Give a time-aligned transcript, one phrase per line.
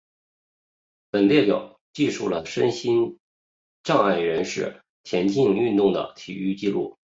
[1.11, 3.19] 本列表记述了身心
[3.83, 6.97] 障碍人士田径运动的体育纪录。